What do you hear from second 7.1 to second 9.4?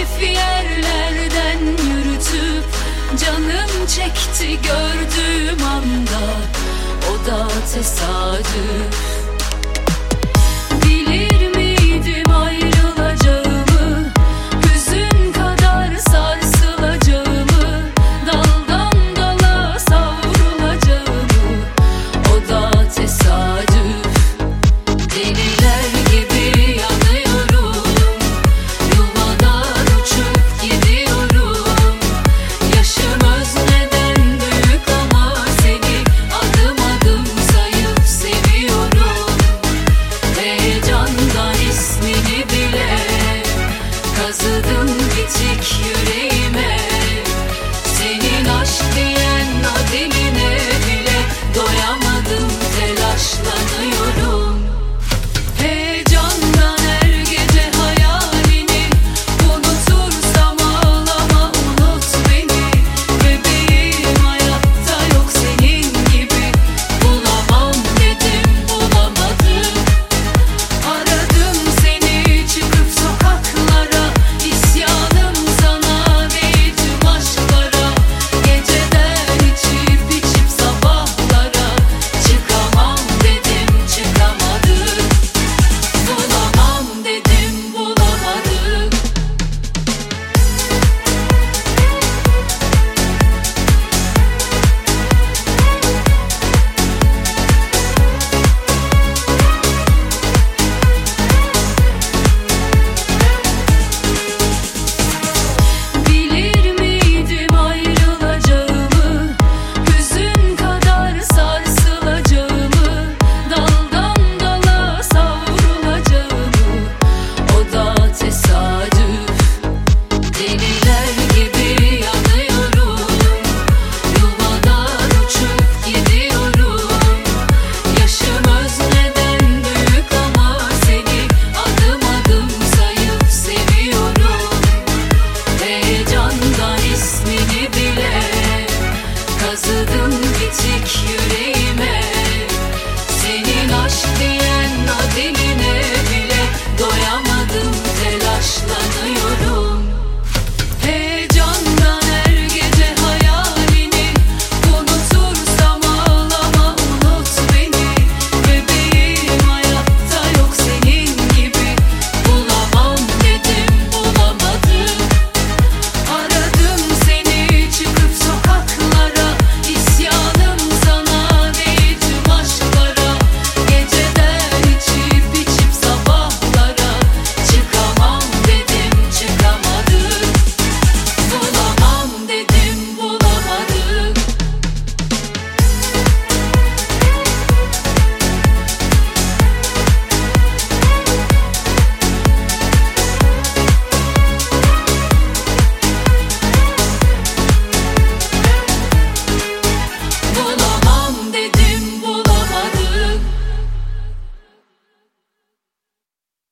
O da tesadüf.